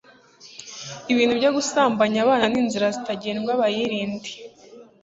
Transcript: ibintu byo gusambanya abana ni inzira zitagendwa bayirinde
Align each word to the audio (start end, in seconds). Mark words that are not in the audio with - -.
ibintu 1.11 1.33
byo 1.39 1.49
gusambanya 1.57 2.17
abana 2.25 2.45
ni 2.51 2.57
inzira 2.63 2.87
zitagendwa 2.95 3.51
bayirinde 3.61 4.29